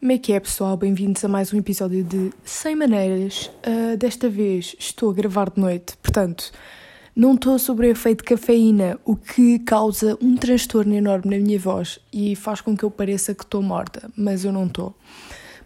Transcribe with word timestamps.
Como 0.00 0.12
é 0.12 0.16
que 0.16 0.32
é, 0.32 0.40
pessoal? 0.40 0.78
Bem-vindos 0.78 1.22
a 1.26 1.28
mais 1.28 1.52
um 1.52 1.58
episódio 1.58 2.02
de 2.02 2.32
100 2.42 2.74
Maneiras. 2.74 3.50
Uh, 3.66 3.98
desta 3.98 4.30
vez 4.30 4.74
estou 4.78 5.10
a 5.10 5.12
gravar 5.12 5.50
de 5.50 5.60
noite, 5.60 5.94
portanto, 5.98 6.50
não 7.14 7.34
estou 7.34 7.58
sobre 7.58 7.86
o 7.86 7.90
efeito 7.90 8.24
de 8.24 8.30
cafeína, 8.30 8.98
o 9.04 9.14
que 9.14 9.58
causa 9.58 10.16
um 10.22 10.38
transtorno 10.38 10.94
enorme 10.94 11.36
na 11.36 11.44
minha 11.44 11.58
voz 11.58 12.00
e 12.10 12.34
faz 12.34 12.62
com 12.62 12.74
que 12.74 12.82
eu 12.82 12.90
pareça 12.90 13.34
que 13.34 13.44
estou 13.44 13.60
morta, 13.60 14.10
mas 14.16 14.42
eu 14.42 14.50
não 14.50 14.64
estou. 14.64 14.96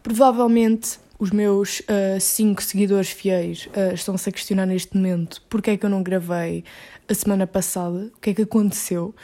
Provavelmente 0.02 0.98
os 1.16 1.30
meus 1.30 1.80
5 2.20 2.60
uh, 2.60 2.64
seguidores 2.64 3.10
fiéis 3.10 3.66
uh, 3.66 3.94
estão-se 3.94 4.28
a 4.28 4.32
questionar 4.32 4.66
neste 4.66 4.96
momento 4.96 5.42
porque 5.48 5.70
é 5.70 5.76
que 5.76 5.86
eu 5.86 5.90
não 5.90 6.02
gravei 6.02 6.64
a 7.08 7.14
semana 7.14 7.46
passada, 7.46 8.10
o 8.16 8.20
que 8.20 8.30
é 8.30 8.34
que 8.34 8.42
aconteceu, 8.42 9.14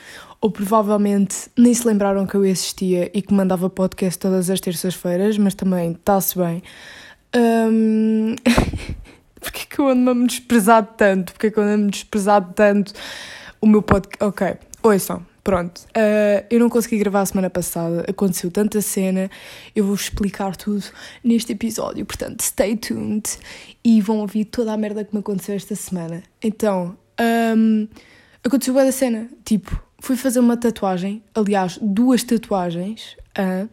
ou 0.40 0.50
provavelmente 0.50 1.50
nem 1.56 1.72
se 1.72 1.86
lembraram 1.86 2.26
que 2.26 2.34
eu 2.34 2.44
existia 2.44 3.10
e 3.12 3.22
que 3.22 3.32
mandava 3.32 3.68
podcast 3.68 4.18
todas 4.18 4.50
as 4.50 4.60
terças-feiras, 4.60 5.36
mas 5.38 5.54
também 5.54 5.92
está-se 5.92 6.38
bem. 6.38 6.62
Um... 7.32 8.34
Porquê 9.40 9.64
que 9.68 9.78
eu 9.78 9.88
ando-me 9.88 10.26
desprezado 10.26 10.88
tanto? 10.96 11.32
Porquê 11.32 11.50
que 11.50 11.58
eu 11.58 11.62
ando-me 11.62 11.90
desprezado 11.90 12.52
tanto 12.54 12.92
o 13.60 13.66
meu 13.66 13.80
podcast? 13.80 14.22
Ok, 14.22 14.56
ouçam, 14.82 15.26
pronto. 15.42 15.78
Uh, 15.96 16.44
eu 16.50 16.60
não 16.60 16.68
consegui 16.68 16.98
gravar 16.98 17.22
a 17.22 17.26
semana 17.26 17.48
passada, 17.48 18.04
aconteceu 18.06 18.50
tanta 18.50 18.82
cena, 18.82 19.30
eu 19.74 19.84
vou 19.84 19.94
explicar 19.94 20.54
tudo 20.56 20.84
neste 21.24 21.52
episódio, 21.52 22.04
portanto, 22.04 22.42
stay 22.42 22.76
tuned 22.76 23.24
e 23.82 24.00
vão 24.02 24.18
ouvir 24.18 24.44
toda 24.44 24.72
a 24.72 24.76
merda 24.76 25.04
que 25.04 25.14
me 25.14 25.20
aconteceu 25.20 25.54
esta 25.54 25.74
semana. 25.74 26.22
Então, 26.42 26.96
um, 27.56 27.88
aconteceu 28.42 28.74
bem 28.74 28.84
da 28.84 28.92
cena, 28.92 29.28
tipo, 29.44 29.82
fui 29.98 30.16
fazer 30.16 30.40
uma 30.40 30.56
tatuagem, 30.56 31.22
aliás, 31.34 31.78
duas 31.80 32.22
tatuagens, 32.22 33.16
uh, 33.38 33.68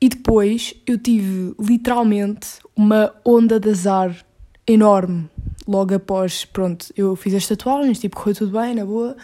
e 0.00 0.08
depois 0.08 0.74
eu 0.86 0.98
tive 0.98 1.54
literalmente 1.60 2.58
uma 2.74 3.14
onda 3.24 3.60
de 3.60 3.70
azar 3.70 4.16
enorme. 4.66 5.30
Logo 5.66 5.94
após, 5.94 6.44
pronto, 6.44 6.86
eu 6.96 7.14
fiz 7.14 7.34
as 7.34 7.46
tatuagens, 7.46 8.00
tipo, 8.00 8.16
correu 8.16 8.34
tudo 8.34 8.58
bem, 8.58 8.74
na 8.74 8.84
boa. 8.84 9.16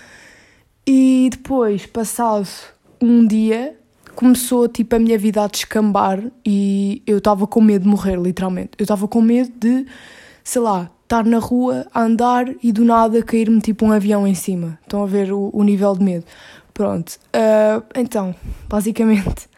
E 0.86 1.28
depois, 1.32 1.84
passado 1.86 2.48
um 3.00 3.26
dia, 3.26 3.76
começou, 4.14 4.68
tipo, 4.68 4.94
a 4.94 4.98
minha 4.98 5.18
vida 5.18 5.42
a 5.42 5.48
descambar 5.48 6.22
e 6.46 7.02
eu 7.06 7.18
estava 7.18 7.46
com 7.46 7.60
medo 7.60 7.82
de 7.82 7.88
morrer, 7.88 8.16
literalmente. 8.16 8.70
Eu 8.78 8.84
estava 8.84 9.08
com 9.08 9.20
medo 9.20 9.50
de, 9.58 9.84
sei 10.44 10.62
lá, 10.62 10.90
estar 11.08 11.24
na 11.24 11.38
rua 11.38 11.86
a 11.94 12.02
andar 12.02 12.46
e 12.62 12.70
do 12.70 12.84
nada 12.84 13.22
cair-me, 13.22 13.62
tipo, 13.62 13.86
um 13.86 13.92
avião 13.92 14.26
em 14.26 14.34
cima. 14.34 14.78
Estão 14.82 15.02
a 15.02 15.06
ver 15.06 15.32
o, 15.32 15.48
o 15.54 15.64
nível 15.64 15.96
de 15.96 16.04
medo. 16.04 16.24
Pronto. 16.74 17.18
Uh, 17.34 17.82
então, 17.96 18.34
basicamente, 18.68 19.48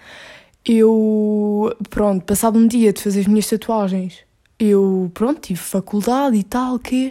eu, 0.65 1.77
pronto, 1.91 2.25
passado 2.25 2.57
um 2.57 2.67
dia 2.67 2.93
de 2.93 3.03
fazer 3.03 3.21
as 3.21 3.27
minhas 3.27 3.49
tatuagens, 3.49 4.21
eu, 4.59 5.11
pronto, 5.13 5.41
tive 5.41 5.59
faculdade 5.59 6.37
e 6.37 6.45
tal, 6.45 6.79
que 6.79 7.11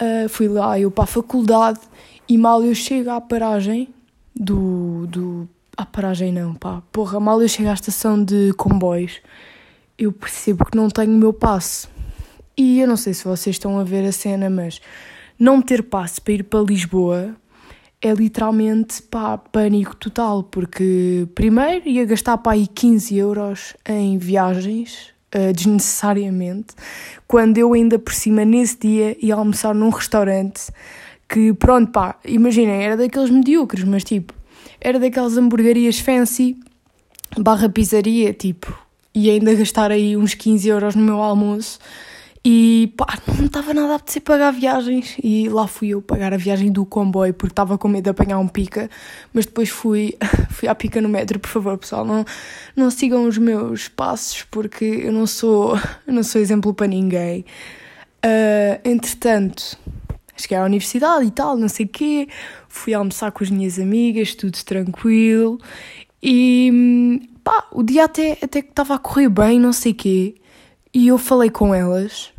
uh, 0.00 0.28
fui 0.28 0.48
lá, 0.48 0.80
eu 0.80 0.90
para 0.90 1.04
a 1.04 1.06
faculdade 1.06 1.80
e 2.26 2.38
mal 2.38 2.64
eu 2.64 2.74
chego 2.74 3.10
à 3.10 3.20
paragem 3.20 3.88
do, 4.34 5.06
do 5.06 5.48
à 5.76 5.84
paragem 5.84 6.32
não, 6.32 6.54
pá, 6.54 6.82
porra, 6.90 7.20
mal 7.20 7.42
eu 7.42 7.48
chego 7.48 7.68
à 7.68 7.74
estação 7.74 8.22
de 8.22 8.52
comboios, 8.54 9.20
eu 9.98 10.12
percebo 10.12 10.64
que 10.64 10.76
não 10.76 10.88
tenho 10.88 11.12
o 11.12 11.18
meu 11.18 11.32
passe. 11.32 11.88
E 12.62 12.78
eu 12.78 12.86
não 12.86 12.98
sei 12.98 13.14
se 13.14 13.24
vocês 13.24 13.56
estão 13.56 13.78
a 13.78 13.84
ver 13.84 14.06
a 14.06 14.12
cena, 14.12 14.50
mas 14.50 14.82
não 15.38 15.62
ter 15.62 15.82
passe 15.82 16.20
para 16.20 16.34
ir 16.34 16.42
para 16.44 16.60
Lisboa 16.60 17.34
é 18.02 18.12
literalmente 18.12 19.00
pá, 19.04 19.38
pânico 19.38 19.96
total, 19.96 20.42
porque 20.42 21.26
primeiro 21.34 21.88
ia 21.88 22.04
gastar 22.04 22.36
para 22.36 22.52
aí 22.52 22.66
15 22.66 23.16
euros 23.16 23.74
em 23.88 24.18
viagens 24.18 25.08
uh, 25.34 25.54
desnecessariamente, 25.54 26.74
quando 27.26 27.56
eu 27.56 27.72
ainda 27.72 27.98
por 27.98 28.12
cima 28.12 28.44
nesse 28.44 28.78
dia 28.78 29.16
ia 29.24 29.36
almoçar 29.36 29.74
num 29.74 29.88
restaurante 29.88 30.70
que, 31.26 31.54
pronto, 31.54 31.90
pá, 31.90 32.16
imaginem, 32.26 32.82
era 32.82 32.94
daqueles 32.94 33.30
medíocres, 33.30 33.84
mas 33.84 34.04
tipo, 34.04 34.34
era 34.78 34.98
daquelas 34.98 35.38
hamburguerias 35.38 35.98
fancy, 35.98 36.58
barra 37.38 37.70
pizzaria, 37.70 38.34
tipo, 38.34 38.78
e 39.14 39.30
ainda 39.30 39.54
gastar 39.54 39.90
aí 39.90 40.14
uns 40.14 40.34
15 40.34 40.68
euros 40.68 40.94
no 40.94 41.02
meu 41.02 41.22
almoço 41.22 41.78
e 42.42 42.94
pá, 42.96 43.18
não 43.36 43.46
estava 43.46 43.74
nada 43.74 43.92
a 43.92 43.96
apetecer 43.96 44.22
pagar 44.22 44.50
viagens. 44.50 45.16
E 45.22 45.48
lá 45.48 45.66
fui 45.66 45.88
eu 45.88 46.00
pagar 46.00 46.32
a 46.32 46.38
viagem 46.38 46.72
do 46.72 46.86
comboio 46.86 47.34
porque 47.34 47.52
estava 47.52 47.76
com 47.76 47.86
medo 47.86 48.04
de 48.04 48.10
apanhar 48.10 48.38
um 48.38 48.48
pica. 48.48 48.88
Mas 49.32 49.44
depois 49.44 49.68
fui, 49.68 50.16
fui 50.50 50.66
à 50.68 50.74
pica 50.74 51.00
no 51.02 51.08
metro. 51.08 51.38
Por 51.38 51.48
favor, 51.48 51.76
pessoal, 51.76 52.04
não, 52.04 52.24
não 52.74 52.90
sigam 52.90 53.26
os 53.26 53.36
meus 53.36 53.88
passos 53.88 54.42
porque 54.50 54.84
eu 54.84 55.12
não 55.12 55.26
sou, 55.26 55.78
não 56.06 56.22
sou 56.22 56.40
exemplo 56.40 56.72
para 56.72 56.86
ninguém. 56.86 57.44
Uh, 58.24 58.80
entretanto, 58.84 59.78
cheguei 60.36 60.56
à 60.56 60.64
universidade 60.64 61.26
e 61.26 61.30
tal, 61.30 61.58
não 61.58 61.68
sei 61.68 61.84
o 61.84 61.88
quê. 61.88 62.26
Fui 62.68 62.94
almoçar 62.94 63.32
com 63.32 63.44
as 63.44 63.50
minhas 63.50 63.78
amigas, 63.78 64.34
tudo 64.34 64.56
tranquilo. 64.64 65.58
E 66.22 67.20
pá, 67.44 67.66
o 67.72 67.82
dia 67.82 68.04
até, 68.04 68.38
até 68.42 68.62
que 68.62 68.70
estava 68.70 68.94
a 68.94 68.98
correr 68.98 69.28
bem, 69.28 69.60
não 69.60 69.74
sei 69.74 69.92
o 69.92 69.94
quê. 69.94 70.39
E 70.92 71.08
eu 71.08 71.18
falei 71.18 71.50
com 71.50 71.74
elas 71.74 72.30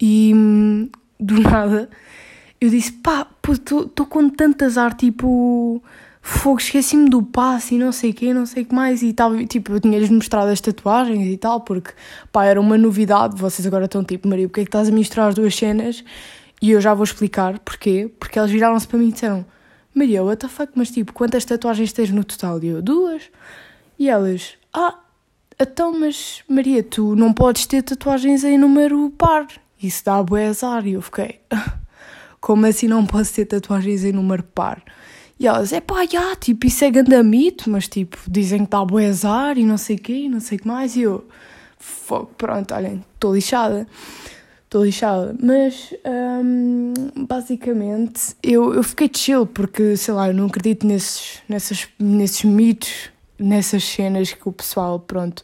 e 0.00 0.32
hum, 0.34 0.88
do 1.18 1.40
nada 1.42 1.88
eu 2.60 2.68
disse: 2.68 2.92
pá, 2.92 3.26
estou 3.50 4.06
com 4.06 4.28
tanto 4.28 4.64
azar, 4.64 4.94
tipo, 4.94 5.82
fogo, 6.20 6.58
esqueci-me 6.58 7.08
do 7.08 7.22
passe 7.22 7.74
e 7.74 7.78
não 7.78 7.90
sei 7.90 8.10
o 8.10 8.14
quê, 8.14 8.34
não 8.34 8.44
sei 8.44 8.62
o 8.62 8.66
que 8.66 8.74
mais. 8.74 9.02
E 9.02 9.12
tava, 9.12 9.42
tipo, 9.46 9.72
eu 9.72 9.80
tinha-lhes 9.80 10.10
mostrado 10.10 10.50
as 10.50 10.60
tatuagens 10.60 11.26
e 11.26 11.36
tal, 11.38 11.62
porque 11.62 11.92
pá, 12.30 12.44
era 12.44 12.60
uma 12.60 12.76
novidade. 12.76 13.40
Vocês 13.40 13.66
agora 13.66 13.86
estão 13.86 14.04
tipo, 14.04 14.28
Maria, 14.28 14.46
porque 14.46 14.60
é 14.60 14.64
que 14.64 14.68
estás 14.68 14.88
a 14.88 14.92
misturar 14.92 15.28
as 15.28 15.34
duas 15.34 15.54
cenas? 15.56 16.04
E 16.60 16.70
eu 16.72 16.80
já 16.80 16.92
vou 16.92 17.04
explicar 17.04 17.58
porquê. 17.60 18.10
Porque 18.20 18.38
elas 18.38 18.50
viraram-se 18.50 18.86
para 18.86 18.98
mim 18.98 19.08
e 19.08 19.12
disseram: 19.12 19.46
Maria, 19.94 20.22
what 20.22 20.38
the 20.38 20.48
fuck, 20.48 20.72
mas 20.76 20.90
tipo, 20.90 21.14
quantas 21.14 21.44
tatuagens 21.46 21.92
tens 21.92 22.10
no 22.10 22.24
total? 22.24 22.62
E 22.62 22.68
eu: 22.68 22.82
duas. 22.82 23.22
E 23.98 24.10
elas: 24.10 24.54
ah 24.74 24.98
então, 25.60 25.98
mas 25.98 26.42
Maria, 26.48 26.82
tu 26.82 27.14
não 27.14 27.32
podes 27.32 27.66
ter 27.66 27.82
tatuagens 27.82 28.44
em 28.44 28.56
número 28.56 29.10
par. 29.10 29.46
Isso 29.82 30.04
dá 30.04 30.22
bué 30.22 30.46
azar. 30.48 30.86
E 30.86 30.94
eu 30.94 31.02
fiquei, 31.02 31.40
como 32.40 32.64
assim 32.66 32.88
não 32.88 33.04
posso 33.04 33.34
ter 33.34 33.44
tatuagens 33.44 34.04
em 34.04 34.12
número 34.12 34.42
par? 34.42 34.82
E 35.38 35.46
elas, 35.46 35.72
é 35.72 35.80
pá, 35.80 36.06
já, 36.06 36.34
tipo, 36.36 36.66
isso 36.66 36.84
é 36.84 36.90
gandamito, 36.90 37.70
mas 37.70 37.88
tipo, 37.88 38.18
dizem 38.28 38.64
que 38.64 38.70
dá 38.70 38.84
bué 38.84 39.06
azar 39.06 39.58
e 39.58 39.64
não 39.64 39.76
sei 39.76 39.96
o 39.96 39.98
quê, 39.98 40.28
não 40.30 40.40
sei 40.40 40.58
o 40.58 40.60
que 40.62 40.68
mais. 40.68 40.96
E 40.96 41.02
eu, 41.02 41.26
fogo, 41.78 42.30
pronto, 42.38 42.74
olhem, 42.74 43.04
estou 43.14 43.34
lixada. 43.34 43.86
Estou 44.64 44.84
lixada. 44.84 45.34
Mas, 45.42 45.92
hum, 46.42 46.94
basicamente, 47.26 48.36
eu, 48.42 48.72
eu 48.72 48.82
fiquei 48.82 49.10
chill, 49.12 49.46
porque, 49.46 49.96
sei 49.96 50.14
lá, 50.14 50.28
eu 50.28 50.34
não 50.34 50.46
acredito 50.46 50.86
nesses, 50.86 51.40
nessas, 51.48 51.88
nesses 51.98 52.44
mitos 52.44 53.10
nessas 53.40 53.84
cenas 53.84 54.32
que 54.32 54.48
o 54.48 54.52
pessoal, 54.52 55.00
pronto, 55.00 55.40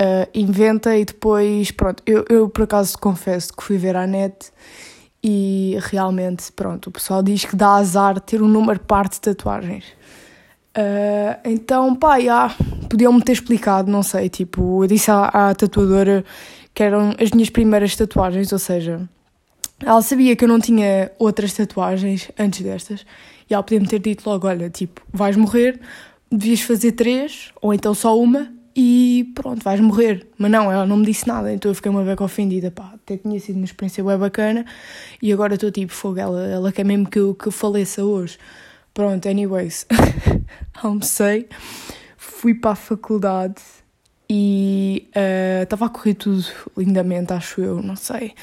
uh, 0.00 0.28
inventa 0.34 0.96
e 0.96 1.04
depois, 1.04 1.70
pronto, 1.70 2.02
eu, 2.06 2.24
eu 2.28 2.48
por 2.48 2.64
acaso 2.64 2.98
confesso 2.98 3.54
que 3.56 3.62
fui 3.62 3.76
ver 3.76 3.96
à 3.96 4.06
net 4.06 4.52
e 5.22 5.76
realmente, 5.82 6.50
pronto, 6.52 6.88
o 6.88 6.90
pessoal 6.90 7.22
diz 7.22 7.44
que 7.44 7.54
dá 7.54 7.74
azar 7.74 8.20
ter 8.20 8.42
um 8.42 8.48
número 8.48 8.80
par 8.80 9.08
de 9.08 9.20
tatuagens. 9.20 9.84
Uh, 10.76 11.36
então, 11.44 11.94
pá, 11.94 12.20
já, 12.20 12.54
podiam-me 12.88 13.22
ter 13.22 13.32
explicado, 13.32 13.90
não 13.90 14.02
sei, 14.02 14.28
tipo, 14.28 14.84
eu 14.84 14.86
disse 14.86 15.10
à, 15.10 15.26
à 15.26 15.54
tatuadora 15.54 16.24
que 16.72 16.82
eram 16.82 17.14
as 17.20 17.30
minhas 17.32 17.50
primeiras 17.50 17.96
tatuagens, 17.96 18.52
ou 18.52 18.58
seja, 18.58 19.08
ela 19.84 20.02
sabia 20.02 20.36
que 20.36 20.44
eu 20.44 20.48
não 20.48 20.60
tinha 20.60 21.10
outras 21.18 21.52
tatuagens 21.52 22.30
antes 22.38 22.62
destas 22.62 23.04
e 23.48 23.54
ela 23.54 23.62
podia-me 23.62 23.86
ter 23.86 23.98
dito 23.98 24.28
logo: 24.28 24.46
olha, 24.46 24.70
tipo, 24.70 25.00
vais 25.12 25.36
morrer, 25.36 25.80
devias 26.30 26.60
fazer 26.60 26.92
três, 26.92 27.50
ou 27.60 27.74
então 27.74 27.92
só 27.92 28.18
uma, 28.18 28.52
e 28.74 29.32
pronto, 29.34 29.62
vais 29.62 29.80
morrer. 29.80 30.28
Mas 30.38 30.50
não, 30.50 30.70
ela 30.70 30.86
não 30.86 30.96
me 30.96 31.06
disse 31.06 31.26
nada, 31.26 31.52
então 31.52 31.70
eu 31.70 31.74
fiquei 31.74 31.90
uma 31.90 32.04
beca 32.04 32.24
ofendida, 32.24 32.70
pá, 32.70 32.92
até 32.94 33.16
tinha 33.16 33.38
sido 33.40 33.56
uma 33.56 33.64
experiência 33.64 34.02
bem 34.04 34.16
bacana, 34.16 34.64
e 35.20 35.32
agora 35.32 35.54
estou 35.54 35.70
tipo, 35.70 35.92
fogo, 35.92 36.18
ela, 36.18 36.46
ela 36.46 36.72
quer 36.72 36.84
mesmo 36.84 37.08
que 37.08 37.18
eu, 37.18 37.34
que 37.34 37.48
eu 37.48 37.52
faleça 37.52 38.04
hoje. 38.04 38.38
Pronto, 38.92 39.28
anyways, 39.28 39.86
almocei, 40.82 41.48
fui 42.16 42.54
para 42.54 42.72
a 42.72 42.74
faculdade 42.74 43.62
e 44.28 45.08
estava 45.62 45.84
uh, 45.84 45.88
a 45.88 45.90
correr 45.90 46.14
tudo 46.14 46.44
lindamente, 46.76 47.32
acho 47.32 47.60
eu, 47.60 47.82
não 47.82 47.96
sei. 47.96 48.34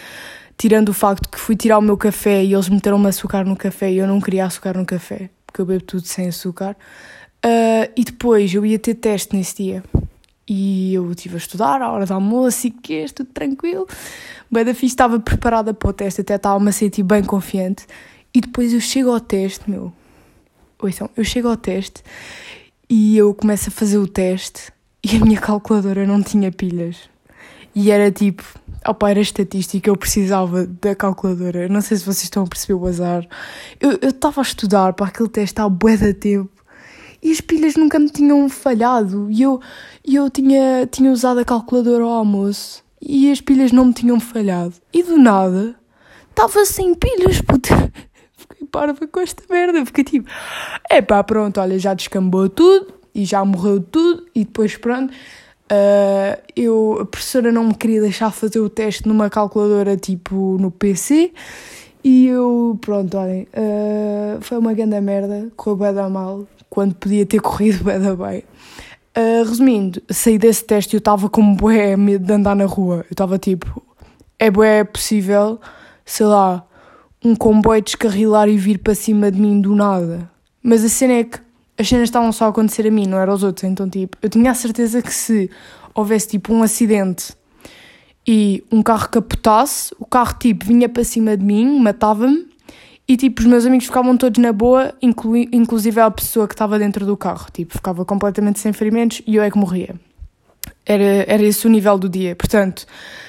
Tirando 0.58 0.90
o 0.90 0.94
facto 0.94 1.30
que 1.30 1.40
fui 1.40 1.56
tirar 1.56 1.78
o 1.78 1.82
meu 1.82 1.98
café 1.98 2.44
e 2.44 2.54
eles 2.54 2.68
meteram-me 2.68 3.08
açúcar 3.08 3.46
no 3.46 3.56
café 3.56 3.92
e 3.92 3.98
eu 3.98 4.08
não 4.08 4.20
queria 4.20 4.46
açúcar 4.46 4.78
no 4.78 4.86
café, 4.86 5.30
porque 5.46 5.62
eu 5.62 5.66
bebo 5.66 5.84
tudo 5.84 6.06
sem 6.06 6.28
açúcar. 6.28 6.76
Uh, 7.46 7.92
e 7.96 8.04
depois 8.04 8.54
eu 8.54 8.66
ia 8.66 8.80
ter 8.80 8.96
teste 8.96 9.36
nesse 9.36 9.64
dia. 9.64 9.84
E 10.48 10.94
eu 10.94 11.12
estive 11.12 11.36
a 11.36 11.38
estudar, 11.38 11.82
à 11.82 11.92
hora 11.92 12.06
do 12.06 12.14
almoço 12.14 12.68
e 12.68 12.72
que 12.72 13.06
tudo 13.14 13.30
tranquilo. 13.34 13.86
Bem 14.50 14.64
da 14.64 14.74
fixe, 14.74 14.94
estava 14.94 15.20
preparada 15.20 15.74
para 15.74 15.90
o 15.90 15.94
teste, 15.94 16.22
até 16.22 16.36
estava-me 16.36 16.70
a 16.70 16.72
sentir 16.72 17.04
bem 17.04 17.24
confiante. 17.24 17.86
E 18.34 18.40
depois 18.40 18.74
eu 18.74 18.80
chego 18.80 19.12
ao 19.12 19.20
teste, 19.20 19.70
meu. 19.70 19.92
Ouçam, 20.80 21.10
eu 21.18 21.24
chego 21.24 21.50
ao 21.50 21.58
teste 21.58 22.04
e 22.90 23.18
eu 23.18 23.34
começo 23.34 23.70
a 23.70 23.72
fazer 23.72 23.98
o 23.98 24.08
teste 24.08 24.72
e 25.04 25.18
a 25.18 25.20
minha 25.20 25.40
calculadora 25.40 26.06
não 26.06 26.22
tinha 26.22 26.52
pilhas. 26.52 27.10
E 27.76 27.92
era 27.92 28.12
tipo, 28.12 28.44
opa, 28.86 29.10
era 29.10 29.20
estatística, 29.20 29.90
eu 29.90 29.98
precisava 29.98 30.66
da 30.66 30.96
calculadora. 30.96 31.68
Não 31.68 31.82
sei 31.82 31.98
se 31.98 32.04
vocês 32.04 32.24
estão 32.24 32.44
a 32.44 32.48
perceber 32.48 32.76
o 32.76 32.88
azar. 32.88 33.28
Eu 33.80 34.10
estava 34.10 34.40
a 34.40 34.44
estudar 34.44 34.94
para 34.94 35.08
aquele 35.08 35.30
teste 35.30 35.60
há 35.60 35.68
bué 35.68 35.98
de 35.98 36.14
tempo 36.14 36.57
e 37.22 37.32
as 37.32 37.42
pilhas 37.42 37.76
nunca 37.76 38.00
me 38.00 38.10
tinham 38.10 38.48
falhado. 38.50 39.28
E 39.30 39.42
eu, 39.42 39.60
eu 40.06 40.30
tinha, 40.30 40.88
tinha 40.92 41.12
usado 41.12 41.40
a 41.40 41.46
calculadora 41.46 42.04
ao 42.04 42.10
almoço 42.10 42.84
e 43.02 43.32
as 43.32 43.42
pilhas 43.42 43.72
não 43.72 43.86
me 43.86 43.94
tinham 43.94 44.20
falhado. 44.20 44.74
E 44.94 45.04
do 45.04 45.18
nada, 45.18 45.76
estava 46.30 46.66
sem 46.66 46.94
pilhas, 46.96 47.42
puta. 47.42 47.92
Fiquei 48.34 48.68
parva 48.68 49.08
com 49.08 49.20
esta 49.20 49.44
merda. 49.50 49.86
Fiquei 49.86 50.04
tipo, 50.04 50.30
é 50.90 51.02
pá, 51.02 51.24
pronto, 51.24 51.60
olha, 51.60 51.78
já 51.78 51.94
descambou 51.94 52.50
tudo 52.50 52.94
e 53.14 53.26
já 53.26 53.44
morreu 53.44 53.80
tudo. 53.82 54.26
E 54.34 54.46
depois, 54.46 54.76
pronto, 54.78 55.12
uh, 55.12 56.42
eu, 56.56 57.00
a 57.02 57.06
professora 57.06 57.52
não 57.52 57.66
me 57.66 57.76
queria 57.76 58.02
deixar 58.02 58.32
fazer 58.32 58.60
o 58.60 58.70
teste 58.70 59.08
numa 59.08 59.30
calculadora 59.30 59.98
tipo 59.98 60.58
no 60.60 60.72
PC. 60.72 61.34
E 62.04 62.28
eu, 62.28 62.78
pronto, 62.80 63.18
olhem, 63.18 63.48
uh, 63.54 64.42
foi 64.42 64.58
uma 64.58 64.74
grande 64.74 65.00
merda, 65.02 65.52
correu 65.58 65.78
bem 65.78 65.94
da 65.94 66.08
mal, 66.08 66.48
quando 66.78 66.94
podia 66.94 67.26
ter 67.26 67.42
corrido 67.42 67.84
bem 67.84 68.00
da 68.00 68.16
bem. 68.16 68.44
Uh, 69.18 69.44
resumindo, 69.44 70.00
saí 70.12 70.38
desse 70.38 70.64
teste 70.64 70.96
e 70.96 70.98
eu 70.98 71.00
estava 71.00 71.28
com 71.28 71.56
bué 71.56 71.98
medo 71.98 72.24
de 72.24 72.32
andar 72.32 72.56
na 72.56 72.66
rua. 72.66 72.98
Eu 72.98 73.14
estava 73.14 73.40
tipo, 73.40 73.82
é 74.38 74.52
bué 74.52 74.84
possível, 74.84 75.60
sei 76.06 76.28
lá, 76.28 76.64
um 77.26 77.36
comboio 77.36 77.82
descarrilar 77.82 78.48
e 78.48 78.58
vir 78.58 78.78
para 78.78 78.94
cima 78.94 79.32
de 79.32 79.42
mim 79.42 79.60
do 79.60 79.74
nada. 79.74 80.30
Mas 80.62 80.86
a 80.86 80.90
cena 80.90 81.14
é 81.14 81.24
que 81.24 81.40
as 81.80 81.90
cenas 81.90 82.10
estavam 82.10 82.32
só 82.32 82.46
a 82.46 82.50
acontecer 82.50 82.86
a 82.86 82.92
mim, 82.92 83.08
não 83.08 83.18
era 83.18 83.32
aos 83.32 83.42
outros. 83.42 83.64
Então, 83.64 83.90
tipo, 83.90 84.16
eu 84.22 84.30
tinha 84.30 84.52
a 84.52 84.54
certeza 84.54 85.02
que 85.02 85.12
se 85.12 85.50
houvesse 85.96 86.28
tipo 86.28 86.54
um 86.54 86.62
acidente 86.62 87.34
e 88.28 88.64
um 88.72 88.84
carro 88.84 89.10
capotasse, 89.10 89.96
o 89.98 90.06
carro 90.06 90.36
tipo 90.38 90.64
vinha 90.64 90.88
para 90.88 91.04
cima 91.04 91.36
de 91.36 91.44
mim, 91.44 91.80
matava-me 91.80 92.46
e 93.08 93.16
tipo, 93.16 93.42
os 93.42 93.48
meus 93.48 93.66
amigos 93.66 93.86
ficavam 93.86 94.18
todos 94.18 94.42
na 94.42 94.52
boa, 94.52 94.94
inclu 95.02 95.38
inclusive 95.38 96.02
a 96.02 96.12
pessoa 96.12 96.46
que 96.46 96.54
estava 96.54 96.78
dentro 96.78 97.06
do 97.06 97.16
carro. 97.16 97.48
Tipo, 97.54 97.74
ficava 97.74 98.04
completamente 98.04 98.60
sem 98.60 98.74
ferimentos 98.74 99.22
e 99.26 99.36
eu 99.38 99.44
é 99.44 99.50
que 99.50 99.58
morria. 99.58 99.96
Era, 100.86 101.24
era 101.26 101.44
esse 101.44 101.66
o 101.66 101.70
nível 101.70 101.98
do 101.98 102.10
dia. 102.10 102.36
Portanto, 102.36 102.86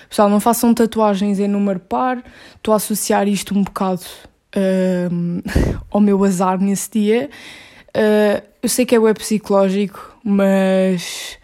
pessoal, 0.09 0.29
não 0.29 0.41
façam 0.41 0.75
tatuagens 0.75 1.39
em 1.39 1.47
número 1.47 1.79
par. 1.79 2.23
Estou 2.57 2.75
a 2.75 2.77
associar 2.77 3.29
isto 3.29 3.57
um 3.57 3.63
bocado 3.63 4.03
uh, 4.57 5.79
ao 5.91 6.01
meu 6.01 6.25
azar 6.25 6.61
nesse 6.61 6.91
dia. 6.91 7.31
Uh, 7.91 8.43
eu 8.61 8.69
sei 8.69 8.85
que 8.85 8.97
é 8.97 8.99
web 8.99 9.19
psicológico, 9.19 10.19
mas. 10.25 11.39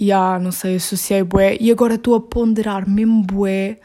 Yeah, 0.00 0.38
não 0.38 0.50
sei, 0.50 0.76
associei 0.76 1.22
bué. 1.22 1.58
E 1.60 1.70
agora 1.70 1.96
estou 1.96 2.14
a 2.14 2.20
ponderar 2.22 2.88
mesmo 2.88 3.22
bué 3.22 3.78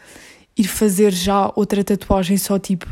ir 0.57 0.63
fazer 0.63 1.12
já 1.12 1.51
outra 1.57 1.83
tatuagem 1.83 2.38
só 2.38 2.57
tipo 2.57 2.88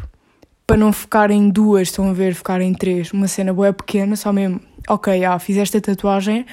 para 0.66 0.78
não 0.78 0.94
ficar 0.94 1.30
em 1.32 1.50
duas, 1.50 1.90
estão 1.90 2.10
a 2.10 2.14
ver, 2.14 2.34
ficar 2.34 2.62
em 2.62 2.74
três. 2.74 3.12
Uma 3.12 3.28
cena 3.28 3.54
boa 3.54 3.74
pequena, 3.74 4.16
só 4.16 4.32
mesmo, 4.32 4.62
ok, 4.88 5.24
ah, 5.26 5.38
fiz 5.40 5.58
esta 5.58 5.80
tatuagem 5.82 6.46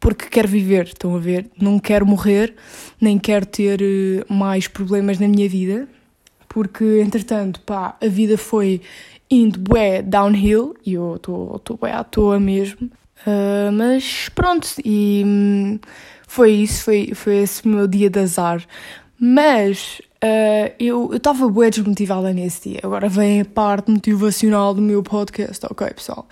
porque 0.00 0.26
quero 0.30 0.48
viver, 0.48 0.86
estão 0.86 1.14
a 1.14 1.18
ver? 1.18 1.50
Não 1.60 1.78
quero 1.78 2.06
morrer, 2.06 2.54
nem 2.98 3.18
quero 3.18 3.44
ter 3.44 3.82
uh, 3.82 4.32
mais 4.32 4.66
problemas 4.66 5.18
na 5.18 5.28
minha 5.28 5.46
vida, 5.46 5.86
porque 6.48 7.00
entretanto, 7.04 7.60
pá, 7.60 7.96
a 8.00 8.06
vida 8.06 8.38
foi 8.38 8.80
indo 9.30 9.60
bué 9.60 10.00
downhill 10.00 10.74
e 10.84 10.94
eu 10.94 11.16
estou 11.16 11.78
bué 11.78 11.92
à 11.92 12.02
toa 12.02 12.40
mesmo. 12.40 12.90
Uh, 13.26 13.70
mas 13.70 14.30
pronto, 14.30 14.66
e 14.82 15.22
hum, 15.24 15.78
foi 16.26 16.52
isso, 16.52 16.84
foi, 16.84 17.12
foi 17.14 17.36
esse 17.36 17.68
meu 17.68 17.86
dia 17.86 18.08
de 18.08 18.20
azar. 18.20 18.64
Mas 19.18 20.00
Uh, 20.22 20.74
eu 20.78 21.14
estava 21.14 21.48
bué 21.48 21.70
desmotivada 21.70 22.32
nesse 22.32 22.70
dia. 22.70 22.80
Agora 22.82 23.08
vem 23.08 23.40
a 23.40 23.44
parte 23.44 23.90
motivacional 23.90 24.74
do 24.74 24.82
meu 24.82 25.02
podcast, 25.02 25.64
ok, 25.70 25.88
pessoal? 25.94 26.28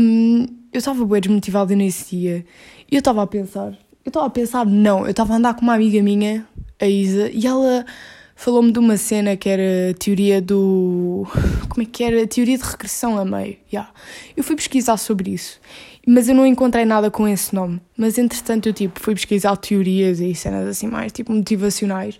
Um, 0.00 0.46
eu 0.72 0.78
estava 0.78 1.04
bué 1.04 1.20
desmotivada 1.20 1.76
nesse 1.76 2.16
dia. 2.16 2.44
E 2.90 2.96
eu 2.96 2.98
estava 2.98 3.22
a 3.22 3.26
pensar... 3.26 3.78
Eu 4.04 4.10
estava 4.10 4.26
a 4.26 4.30
pensar, 4.30 4.66
não, 4.66 5.04
eu 5.04 5.12
estava 5.12 5.32
a 5.32 5.36
andar 5.36 5.54
com 5.54 5.62
uma 5.62 5.74
amiga 5.74 6.02
minha, 6.02 6.44
a 6.80 6.86
Isa, 6.86 7.30
e 7.32 7.46
ela 7.46 7.86
falou-me 8.34 8.72
de 8.72 8.80
uma 8.80 8.96
cena 8.96 9.36
que 9.36 9.48
era 9.48 9.92
a 9.92 9.94
teoria 9.94 10.42
do... 10.42 11.24
Como 11.68 11.82
é 11.82 11.84
que 11.84 12.02
era? 12.02 12.24
A 12.24 12.26
teoria 12.26 12.58
de 12.58 12.64
regressão 12.64 13.16
a 13.16 13.24
meio. 13.24 13.56
Yeah. 13.72 13.92
Eu 14.36 14.42
fui 14.42 14.56
pesquisar 14.56 14.96
sobre 14.96 15.30
isso, 15.30 15.60
mas 16.04 16.28
eu 16.28 16.34
não 16.34 16.44
encontrei 16.44 16.84
nada 16.84 17.12
com 17.12 17.28
esse 17.28 17.54
nome. 17.54 17.80
Mas 17.96 18.18
entretanto 18.18 18.68
eu 18.68 18.72
tipo, 18.72 18.98
fui 18.98 19.14
pesquisar 19.14 19.54
teorias 19.56 20.18
e 20.18 20.34
cenas 20.34 20.66
assim 20.66 20.88
mais 20.88 21.12
tipo 21.12 21.32
motivacionais 21.32 22.18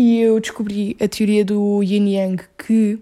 e 0.00 0.18
eu 0.18 0.40
descobri 0.40 0.96
a 0.98 1.06
teoria 1.06 1.44
do 1.44 1.82
yin 1.82 2.08
yang 2.08 2.42
que 2.56 2.98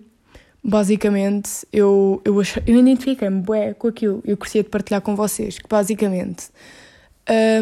basicamente 0.65 1.65
eu, 1.73 2.21
eu, 2.25 2.35
eu 2.67 2.77
identifiquei-me 2.77 3.41
bué 3.41 3.73
com 3.73 3.87
aquilo. 3.87 4.21
Eu 4.27 4.37
gostaria 4.37 4.65
de 4.65 4.69
partilhar 4.69 5.01
com 5.01 5.15
vocês 5.15 5.61
que 5.61 5.69
basicamente 5.69 6.49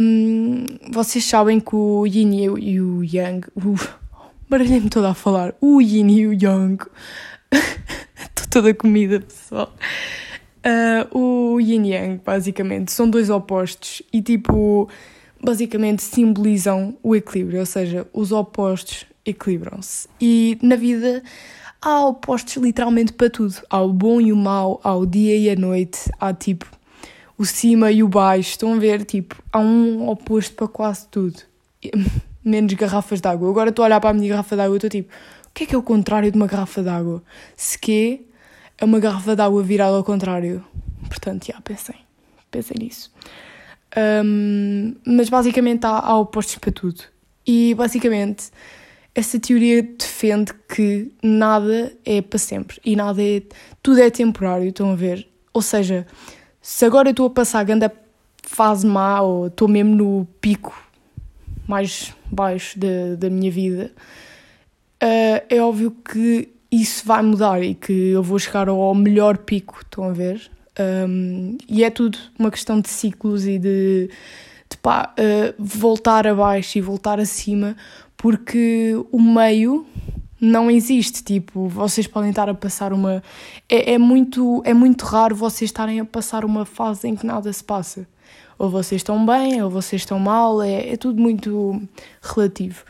um, 0.00 0.64
vocês 0.90 1.22
sabem 1.22 1.60
que 1.60 1.76
o 1.76 2.06
yin 2.06 2.44
e 2.58 2.80
o 2.80 3.04
yang 3.04 3.46
baralhei-me 4.48 4.88
toda 4.88 5.10
a 5.10 5.14
falar 5.14 5.54
o 5.60 5.82
yin 5.82 6.08
e 6.08 6.26
o 6.28 6.32
yang 6.32 6.78
estou 7.52 8.46
toda 8.48 8.72
comida 8.72 9.20
pessoal 9.20 9.70
uh, 10.64 11.18
o 11.18 11.60
yin 11.60 11.88
yang 11.88 12.22
basicamente 12.24 12.90
são 12.90 13.10
dois 13.10 13.28
opostos 13.28 14.00
e 14.10 14.22
tipo 14.22 14.88
basicamente 15.42 16.02
simbolizam 16.02 16.96
o 17.02 17.14
equilíbrio, 17.14 17.60
ou 17.60 17.66
seja, 17.66 18.06
os 18.12 18.32
opostos 18.32 19.04
equilibram-se. 19.26 20.08
E 20.20 20.58
na 20.62 20.76
vida 20.76 21.22
há 21.82 22.06
opostos 22.06 22.56
literalmente 22.56 23.12
para 23.12 23.28
tudo. 23.28 23.54
Há 23.68 23.80
o 23.82 23.92
bom 23.92 24.20
e 24.20 24.32
o 24.32 24.36
mau, 24.36 24.80
há 24.82 24.94
o 24.94 25.04
dia 25.04 25.36
e 25.36 25.50
a 25.50 25.56
noite, 25.56 26.10
há 26.18 26.32
tipo 26.32 26.66
o 27.36 27.44
cima 27.44 27.90
e 27.92 28.02
o 28.02 28.08
baixo. 28.08 28.50
Estão 28.50 28.74
a 28.74 28.78
ver? 28.78 29.04
Tipo, 29.04 29.36
há 29.52 29.58
um 29.58 30.08
oposto 30.08 30.54
para 30.54 30.68
quase 30.68 31.06
tudo. 31.08 31.40
Menos 32.44 32.72
garrafas 32.74 33.20
d'água. 33.20 33.50
Agora 33.50 33.70
estou 33.70 33.82
a 33.82 33.86
olhar 33.86 34.00
para 34.00 34.10
a 34.10 34.14
minha 34.14 34.28
garrafa 34.28 34.56
d'água 34.56 34.76
e 34.76 34.78
estou 34.78 34.90
tipo, 34.90 35.12
o 35.48 35.50
que 35.52 35.64
é 35.64 35.66
que 35.66 35.74
é 35.74 35.78
o 35.78 35.82
contrário 35.82 36.30
de 36.30 36.36
uma 36.36 36.46
garrafa 36.46 36.82
d'água? 36.82 37.22
Se 37.56 37.78
que 37.78 38.24
é 38.78 38.84
uma 38.84 39.00
garrafa 39.00 39.34
d'água 39.34 39.62
virada 39.62 39.96
ao 39.96 40.04
contrário. 40.04 40.64
Portanto, 41.08 41.46
já, 41.46 41.60
pensei. 41.60 41.96
Pensei 42.50 42.76
nisso. 42.78 43.12
Um, 44.24 44.94
mas 45.04 45.28
basicamente 45.28 45.84
há, 45.84 45.98
há 45.98 46.18
opostos 46.18 46.56
para 46.56 46.70
tudo. 46.70 47.02
E 47.46 47.74
basicamente 47.74 48.50
essa 49.16 49.40
teoria 49.40 49.82
defende 49.82 50.52
que 50.68 51.10
nada 51.22 51.90
é 52.04 52.20
para 52.20 52.38
sempre 52.38 52.78
e 52.84 52.94
nada 52.94 53.22
é. 53.22 53.42
tudo 53.82 53.98
é 53.98 54.10
temporário, 54.10 54.68
estão 54.68 54.92
a 54.92 54.94
ver? 54.94 55.26
Ou 55.54 55.62
seja, 55.62 56.06
se 56.60 56.84
agora 56.84 57.08
eu 57.08 57.12
estou 57.12 57.26
a 57.26 57.30
passar 57.30 57.60
a 57.60 57.64
grande 57.64 57.90
fase 58.42 58.86
má 58.86 59.22
ou 59.22 59.46
estou 59.46 59.68
mesmo 59.68 59.96
no 59.96 60.28
pico 60.38 60.78
mais 61.66 62.14
baixo 62.30 62.78
da, 62.78 63.16
da 63.18 63.30
minha 63.30 63.50
vida, 63.50 63.90
uh, 65.02 65.42
é 65.48 65.62
óbvio 65.62 65.92
que 65.92 66.50
isso 66.70 67.06
vai 67.06 67.22
mudar 67.22 67.62
e 67.62 67.74
que 67.74 68.10
eu 68.10 68.22
vou 68.22 68.38
chegar 68.38 68.68
ao 68.68 68.94
melhor 68.94 69.38
pico, 69.38 69.80
estão 69.82 70.04
a 70.04 70.12
ver? 70.12 70.50
Um, 71.08 71.56
e 71.66 71.82
é 71.82 71.88
tudo 71.88 72.18
uma 72.38 72.50
questão 72.50 72.82
de 72.82 72.90
ciclos 72.90 73.46
e 73.46 73.58
de, 73.58 74.10
de 74.68 74.76
pá, 74.76 75.14
uh, 75.18 75.54
voltar 75.58 76.26
abaixo 76.26 76.76
e 76.76 76.82
voltar 76.82 77.18
acima, 77.18 77.74
porque 78.16 78.94
o 79.12 79.20
meio 79.20 79.86
não 80.40 80.70
existe. 80.70 81.22
Tipo, 81.22 81.68
vocês 81.68 82.06
podem 82.06 82.30
estar 82.30 82.48
a 82.48 82.54
passar 82.54 82.92
uma. 82.92 83.22
É, 83.68 83.94
é, 83.94 83.98
muito, 83.98 84.62
é 84.64 84.74
muito 84.74 85.04
raro 85.04 85.34
vocês 85.34 85.68
estarem 85.68 86.00
a 86.00 86.04
passar 86.04 86.44
uma 86.44 86.64
fase 86.64 87.08
em 87.08 87.16
que 87.16 87.26
nada 87.26 87.52
se 87.52 87.62
passa. 87.62 88.06
Ou 88.58 88.70
vocês 88.70 89.00
estão 89.00 89.24
bem, 89.26 89.62
ou 89.62 89.70
vocês 89.70 90.02
estão 90.02 90.18
mal, 90.18 90.62
é, 90.62 90.92
é 90.92 90.96
tudo 90.96 91.20
muito 91.20 91.80
relativo. 92.22 92.84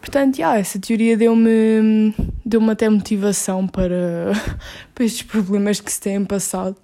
Portanto, 0.00 0.38
yeah, 0.38 0.58
essa 0.58 0.78
teoria 0.78 1.14
deu-me 1.14 2.14
deu 2.44 2.70
até 2.70 2.88
motivação 2.88 3.66
para, 3.66 4.32
para 4.94 5.04
estes 5.04 5.22
problemas 5.22 5.78
que 5.78 5.92
se 5.92 6.00
têm 6.00 6.24
passado. 6.24 6.74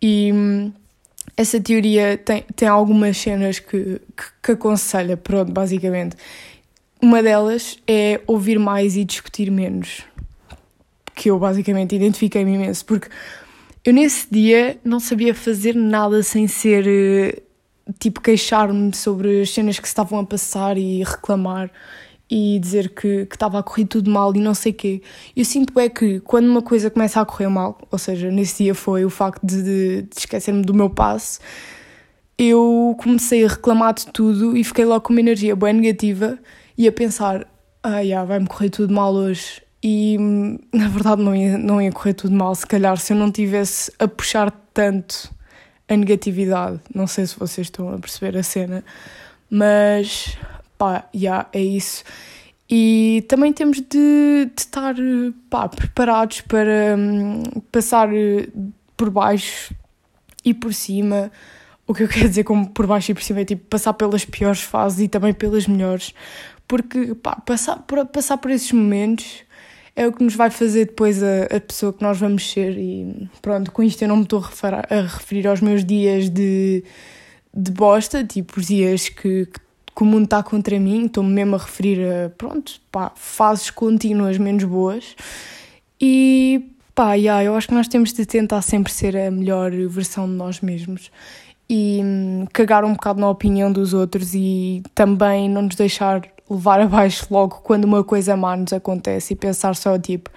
E 0.00 0.32
essa 1.36 1.60
teoria 1.60 2.16
tem, 2.16 2.44
tem 2.54 2.68
algumas 2.68 3.16
cenas 3.16 3.58
que, 3.58 4.00
que, 4.16 4.24
que 4.40 4.52
aconselha, 4.52 5.16
pronto, 5.16 5.50
basicamente 5.50 6.16
uma 7.04 7.22
delas 7.22 7.78
é 7.86 8.22
ouvir 8.26 8.58
mais 8.58 8.96
e 8.96 9.04
discutir 9.04 9.50
menos. 9.50 10.02
Que 11.14 11.30
eu 11.30 11.38
basicamente 11.38 11.94
identifiquei-me 11.94 12.54
imenso, 12.54 12.84
porque 12.86 13.08
eu 13.84 13.92
nesse 13.92 14.26
dia 14.30 14.78
não 14.82 14.98
sabia 14.98 15.34
fazer 15.34 15.74
nada 15.74 16.22
sem 16.22 16.48
ser 16.48 16.86
eh, 16.88 17.42
tipo 17.98 18.22
queixar-me 18.22 18.96
sobre 18.96 19.42
as 19.42 19.50
cenas 19.50 19.78
que 19.78 19.86
estavam 19.86 20.18
a 20.18 20.24
passar 20.24 20.78
e 20.78 21.04
reclamar 21.04 21.70
e 22.30 22.58
dizer 22.58 22.88
que, 22.88 23.26
que 23.26 23.36
estava 23.36 23.58
a 23.58 23.62
correr 23.62 23.84
tudo 23.84 24.10
mal 24.10 24.34
e 24.34 24.40
não 24.40 24.54
sei 24.54 24.72
quê. 24.72 25.02
Eu 25.36 25.44
sinto 25.44 25.78
é 25.78 25.90
que 25.90 26.20
quando 26.20 26.46
uma 26.46 26.62
coisa 26.62 26.90
começa 26.90 27.20
a 27.20 27.24
correr 27.26 27.48
mal, 27.48 27.78
ou 27.90 27.98
seja, 27.98 28.30
nesse 28.30 28.64
dia 28.64 28.74
foi 28.74 29.04
o 29.04 29.10
facto 29.10 29.44
de, 29.44 29.62
de, 29.62 30.02
de 30.02 30.18
esquecer-me 30.18 30.62
do 30.62 30.72
meu 30.72 30.88
passe, 30.88 31.38
eu 32.38 32.96
comecei 32.98 33.44
a 33.44 33.48
reclamar 33.48 33.92
de 33.92 34.06
tudo 34.06 34.56
e 34.56 34.64
fiquei 34.64 34.86
logo 34.86 35.02
com 35.02 35.12
uma 35.12 35.20
energia 35.20 35.54
bem 35.54 35.74
negativa 35.74 36.38
e 36.76 36.88
a 36.88 36.92
pensar, 36.92 37.46
ah, 37.82 38.00
yeah, 38.00 38.26
vai-me 38.26 38.46
correr 38.46 38.70
tudo 38.70 38.92
mal 38.92 39.14
hoje. 39.14 39.62
E 39.82 40.16
na 40.72 40.88
verdade 40.88 41.22
não 41.22 41.34
ia, 41.34 41.58
não 41.58 41.80
ia 41.80 41.92
correr 41.92 42.14
tudo 42.14 42.34
mal, 42.34 42.54
se 42.54 42.66
calhar, 42.66 42.96
se 42.96 43.12
eu 43.12 43.16
não 43.16 43.30
tivesse 43.30 43.92
a 43.98 44.08
puxar 44.08 44.50
tanto 44.72 45.32
a 45.88 45.96
negatividade. 45.96 46.80
Não 46.94 47.06
sei 47.06 47.26
se 47.26 47.38
vocês 47.38 47.66
estão 47.66 47.92
a 47.92 47.98
perceber 47.98 48.38
a 48.38 48.42
cena, 48.42 48.84
mas 49.50 50.36
pá, 50.78 51.08
yeah, 51.14 51.48
é 51.52 51.60
isso. 51.60 52.04
E 52.68 53.24
também 53.28 53.52
temos 53.52 53.78
de, 53.78 53.86
de 54.46 54.52
estar 54.56 54.94
pá, 55.50 55.68
preparados 55.68 56.40
para 56.40 56.96
um, 56.96 57.42
passar 57.70 58.08
por 58.96 59.10
baixo 59.10 59.74
e 60.44 60.54
por 60.54 60.72
cima. 60.72 61.30
O 61.86 61.94
que 61.94 62.02
eu 62.02 62.08
quero 62.08 62.28
dizer 62.28 62.44
como 62.44 62.68
por 62.70 62.86
baixo 62.86 63.10
e 63.10 63.14
por 63.14 63.22
cima 63.22 63.40
é 63.40 63.44
tipo 63.44 63.66
passar 63.66 63.92
pelas 63.92 64.24
piores 64.24 64.62
fases 64.62 65.00
e 65.00 65.08
também 65.08 65.34
pelas 65.34 65.66
melhores, 65.66 66.14
porque 66.66 67.14
pá, 67.14 67.36
passar, 67.36 67.76
por, 67.80 68.04
passar 68.06 68.38
por 68.38 68.50
esses 68.50 68.72
momentos 68.72 69.44
é 69.96 70.06
o 70.06 70.12
que 70.12 70.24
nos 70.24 70.34
vai 70.34 70.50
fazer 70.50 70.86
depois 70.86 71.22
a, 71.22 71.44
a 71.56 71.60
pessoa 71.60 71.92
que 71.92 72.02
nós 72.02 72.18
vamos 72.18 72.50
ser. 72.50 72.76
E 72.78 73.28
pronto, 73.40 73.70
com 73.70 73.82
isto 73.82 74.02
eu 74.02 74.08
não 74.08 74.16
me 74.16 74.22
estou 74.24 74.40
a 74.40 74.94
a 74.94 75.02
referir 75.02 75.46
aos 75.46 75.60
meus 75.60 75.84
dias 75.84 76.28
de, 76.28 76.82
de 77.54 77.70
bosta, 77.70 78.24
tipo 78.24 78.58
os 78.58 78.66
dias 78.66 79.08
que, 79.08 79.46
que, 79.46 79.60
que 79.94 80.02
o 80.02 80.04
mundo 80.04 80.24
está 80.24 80.42
contra 80.42 80.78
mim, 80.80 81.06
estou-me 81.06 81.30
mesmo 81.30 81.54
a 81.54 81.58
referir 81.58 82.00
a, 82.00 82.30
pronto, 82.30 82.80
pá, 82.90 83.12
fases 83.14 83.70
contínuas 83.70 84.38
menos 84.38 84.64
boas. 84.64 85.14
E 86.00 86.70
pá, 86.94 87.14
yeah, 87.14 87.44
eu 87.44 87.54
acho 87.54 87.68
que 87.68 87.74
nós 87.74 87.88
temos 87.88 88.12
de 88.12 88.26
tentar 88.26 88.62
sempre 88.62 88.92
ser 88.92 89.16
a 89.16 89.30
melhor 89.30 89.70
versão 89.88 90.26
de 90.26 90.34
nós 90.34 90.60
mesmos 90.60 91.10
e 91.68 92.00
hum, 92.02 92.46
cagar 92.52 92.84
um 92.84 92.92
bocado 92.92 93.20
na 93.20 93.28
opinião 93.28 93.72
dos 93.72 93.94
outros 93.94 94.34
e 94.34 94.82
também 94.94 95.48
não 95.48 95.62
nos 95.62 95.76
deixar 95.76 96.22
levar 96.48 96.80
abaixo 96.82 97.26
logo 97.30 97.60
quando 97.62 97.84
uma 97.84 98.04
coisa 98.04 98.36
má 98.36 98.56
nos 98.56 98.72
acontece 98.72 99.32
e 99.32 99.36
pensar 99.36 99.74
só 99.74 99.98
tipo, 99.98 100.30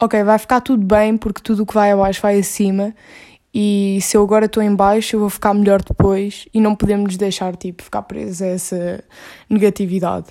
ok, 0.00 0.22
vai 0.22 0.38
ficar 0.38 0.60
tudo 0.60 0.84
bem 0.84 1.16
porque 1.16 1.42
tudo 1.42 1.62
o 1.62 1.66
que 1.66 1.74
vai 1.74 1.92
abaixo 1.92 2.20
vai 2.22 2.38
acima 2.38 2.94
e 3.54 3.98
se 4.00 4.16
eu 4.16 4.22
agora 4.22 4.46
estou 4.46 4.62
em 4.62 4.74
baixo 4.74 5.16
eu 5.16 5.20
vou 5.20 5.30
ficar 5.30 5.52
melhor 5.52 5.82
depois 5.82 6.46
e 6.54 6.60
não 6.60 6.74
podemos 6.74 7.04
nos 7.04 7.16
deixar 7.16 7.54
tipo 7.56 7.82
ficar 7.82 8.02
presos 8.02 8.40
a 8.40 8.46
essa 8.46 9.04
negatividade. 9.50 10.26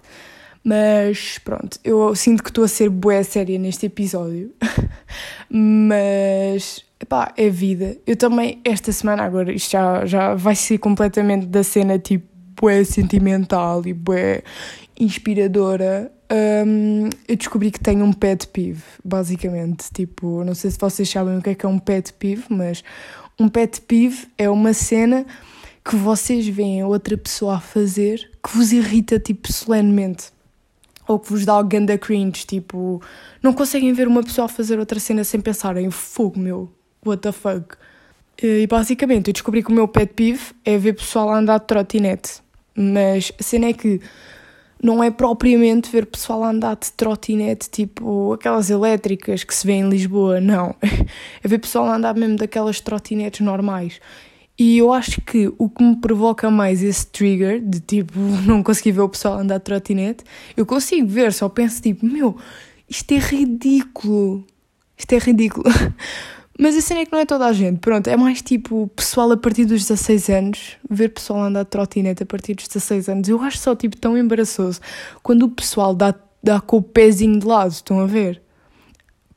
Mas 0.64 1.40
pronto, 1.40 1.80
eu 1.84 2.16
sinto 2.16 2.44
que 2.44 2.50
estou 2.50 2.64
a 2.64 2.68
ser 2.68 2.90
boa 2.90 3.24
séria 3.24 3.58
neste 3.58 3.88
episódio. 3.88 4.54
Mas 5.50 6.86
pá, 7.06 7.34
é 7.38 7.50
vida. 7.50 7.98
Eu 8.06 8.16
também, 8.16 8.60
esta 8.64 8.92
semana 8.92 9.24
agora, 9.24 9.52
isto 9.52 9.72
já, 9.72 10.06
já 10.06 10.36
vai 10.36 10.56
ser 10.56 10.78
completamente 10.78 11.46
da 11.46 11.64
cena 11.64 11.98
tipo 11.98 12.32
bué 12.60 12.84
sentimental 12.84 13.86
e 13.86 13.94
bué 13.94 14.44
inspiradora. 15.00 16.12
Um, 16.32 17.10
eu 17.28 17.36
descobri 17.36 17.72
que 17.72 17.80
tenho 17.80 18.06
um 18.06 18.14
pet 18.14 18.48
peeve, 18.48 18.84
basicamente. 19.04 19.92
Tipo, 19.94 20.44
não 20.44 20.54
sei 20.54 20.72
se 20.72 20.78
vocês 20.80 21.10
sabem 21.10 21.38
o 21.38 21.42
que 21.42 21.50
é 21.50 21.56
que 21.56 21.66
é 21.66 21.70
um 21.70 21.80
pet 21.80 22.14
peeve, 22.14 22.44
mas 22.50 22.84
um 23.40 23.50
pet 23.50 23.82
peeve 23.82 24.28
é 24.38 24.50
uma 24.50 24.74
cena 24.74 25.26
que 25.84 25.96
vocês 25.96 26.48
veem 26.48 26.84
outra 26.84 27.18
pessoa 27.18 27.56
a 27.56 27.60
fazer 27.60 28.30
que 28.44 28.56
vos 28.56 28.72
irrita, 28.72 29.20
tipo, 29.20 29.52
solenemente 29.52 30.32
ou 31.08 31.20
que 31.20 31.30
vos 31.30 31.46
dá 31.46 31.58
o 31.60 31.64
ganda 31.64 31.98
cringe, 31.98 32.46
tipo, 32.46 33.02
não 33.42 33.54
conseguem 33.54 33.92
ver 33.92 34.08
uma 34.08 34.24
pessoa 34.24 34.46
a 34.46 34.50
fazer 34.50 34.80
outra 34.80 35.00
cena 35.00 35.24
sem 35.24 35.42
pensarem, 35.42 35.90
fogo 35.92 36.40
meu, 36.40 36.72
what 37.06 37.22
the 37.22 37.32
fuck. 37.32 37.76
E 38.42 38.66
basicamente 38.68 39.30
eu 39.30 39.34
descobri 39.34 39.62
que 39.62 39.72
o 39.72 39.74
meu 39.74 39.88
pet 39.88 40.14
peeve 40.14 40.42
é 40.66 40.78
ver 40.78 40.94
pessoal 40.94 41.30
a 41.30 41.38
andar 41.38 41.60
de 41.60 41.68
trotinete, 41.68 42.42
mas 42.76 43.32
a 43.40 43.44
cena 43.44 43.68
é 43.68 43.74
que 43.74 44.02
não 44.84 45.04
é 45.04 45.12
propriamente 45.12 45.92
ver 45.92 46.08
pessoal 46.08 46.44
a 46.44 46.50
andar 46.50 46.76
de 46.76 46.92
trotinete, 46.94 47.70
tipo 47.70 48.34
aquelas 48.34 48.70
elétricas 48.70 49.44
que 49.44 49.54
se 49.54 49.66
vê 49.66 49.74
em 49.74 49.90
Lisboa, 49.90 50.42
não. 50.42 50.76
É 51.44 51.48
ver 51.48 51.60
pessoal 51.60 51.86
a 51.86 51.96
andar 51.96 52.16
mesmo 52.16 52.36
daquelas 52.36 52.80
trotinetes 52.80 53.42
normais. 53.42 54.00
E 54.58 54.78
eu 54.78 54.92
acho 54.92 55.22
que 55.22 55.52
o 55.58 55.70
que 55.70 55.84
me 55.84 55.96
provoca 55.96 56.50
mais 56.50 56.84
esse 56.84 57.06
trigger 57.08 57.62
de 57.62 57.80
tipo 57.80 58.20
não 58.46 58.64
conseguir 58.64 58.94
ver 58.94 59.02
o 59.02 59.10
pessoal 59.10 59.40
andar 59.40 59.60
de 59.60 59.64
trotinete, 59.64 60.24
eu 60.58 60.66
consigo 60.66 61.08
ver, 61.08 61.32
só 61.32 61.48
penso 61.48 61.82
tipo, 61.82 62.06
meu, 62.06 62.36
isto 62.90 63.12
é 63.12 63.18
ridículo. 63.18 64.46
Isto 64.98 65.14
é 65.14 65.18
ridículo. 65.20 65.66
Mas 66.60 66.76
a 66.76 66.82
cena 66.82 67.02
é 67.02 67.06
que 67.06 67.12
não 67.12 67.20
é 67.20 67.26
toda 67.26 67.46
a 67.46 67.54
gente. 67.54 67.80
Pronto, 67.80 68.08
é 68.08 68.16
mais 68.16 68.42
tipo 68.42 68.88
pessoal 68.96 69.32
a 69.32 69.38
partir 69.38 69.66
dos 69.66 69.86
16 69.86 70.30
anos, 70.30 70.78
ver 70.90 71.10
pessoal 71.10 71.44
andar 71.44 71.64
de 71.64 71.70
trotinete 71.70 72.24
a 72.24 72.26
partir 72.26 72.54
dos 72.54 72.68
16 72.68 73.10
anos. 73.10 73.30
Eu 73.30 73.42
acho 73.42 73.58
só 73.58 73.76
tipo 73.76 73.98
tão 73.98 74.18
embaraçoso 74.18 74.80
quando 75.24 75.44
o 75.44 75.50
pessoal 75.50 75.96
dá, 75.96 76.14
dá 76.44 76.60
com 76.60 76.78
o 76.78 76.82
pezinho 76.84 77.40
de 77.40 77.46
lado, 77.46 77.72
estão 77.72 78.00
a 78.00 78.06
ver? 78.06 78.42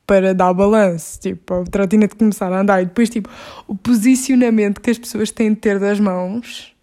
para 0.05 0.33
dar 0.35 0.53
balanço, 0.53 1.19
tipo, 1.19 1.61
o 1.61 1.63
trotinete 1.63 2.15
começar 2.15 2.51
a 2.53 2.61
andar 2.61 2.81
e 2.81 2.85
depois, 2.85 3.09
tipo, 3.09 3.29
o 3.67 3.75
posicionamento 3.75 4.79
que 4.79 4.91
as 4.91 4.97
pessoas 4.97 5.31
têm 5.31 5.49
de 5.49 5.55
ter 5.55 5.79
das 5.79 5.99
mãos 5.99 6.73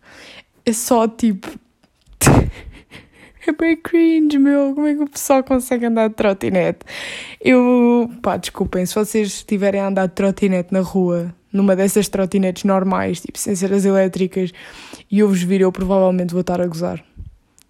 é 0.67 0.73
só, 0.73 1.07
tipo, 1.07 1.49
é 3.51 3.53
bem 3.53 3.77
cringe, 3.77 4.39
meu, 4.39 4.75
como 4.75 4.87
é 4.87 4.95
que 4.95 5.03
o 5.03 5.09
pessoal 5.09 5.43
consegue 5.43 5.87
andar 5.87 6.09
de 6.09 6.15
trotinete? 6.15 6.81
Eu, 7.41 8.11
pá, 8.23 8.37
desculpem, 8.37 8.87
se 8.87 8.95
vocês 8.95 9.29
estiverem 9.29 9.81
a 9.81 9.89
andar 9.89 10.07
de 10.07 10.15
trotinete 10.15 10.73
na 10.73 10.81
rua, 10.81 11.35
numa 11.53 11.75
dessas 11.75 12.09
trotinetes 12.09 12.65
normais, 12.65 13.21
tipo, 13.21 13.39
sem 13.39 13.55
ser 13.55 13.73
as 13.73 13.85
elétricas, 13.85 14.53
e 15.11 15.19
eu 15.19 15.29
vos 15.29 15.43
vir, 15.43 15.61
eu 15.61 15.73
provavelmente 15.73 16.33
vou 16.33 16.41
estar 16.41 16.61
a 16.61 16.67
gozar. 16.67 17.05